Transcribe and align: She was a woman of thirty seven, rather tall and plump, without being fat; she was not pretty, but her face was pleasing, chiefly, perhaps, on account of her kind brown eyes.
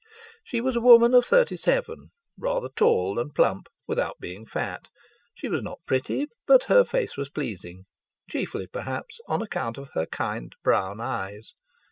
She 0.43 0.61
was 0.61 0.75
a 0.75 0.81
woman 0.81 1.13
of 1.13 1.27
thirty 1.27 1.55
seven, 1.55 2.09
rather 2.35 2.69
tall 2.75 3.19
and 3.19 3.35
plump, 3.35 3.67
without 3.85 4.17
being 4.19 4.47
fat; 4.47 4.87
she 5.35 5.47
was 5.47 5.61
not 5.61 5.85
pretty, 5.85 6.25
but 6.47 6.63
her 6.63 6.83
face 6.83 7.15
was 7.17 7.29
pleasing, 7.29 7.85
chiefly, 8.27 8.65
perhaps, 8.65 9.19
on 9.27 9.43
account 9.43 9.77
of 9.77 9.89
her 9.93 10.07
kind 10.07 10.51
brown 10.63 10.99
eyes. 10.99 11.53